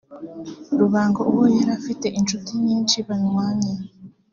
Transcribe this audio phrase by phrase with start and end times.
[0.79, 3.71] Rubango uwo yari afite inshuti nyinshi banywanye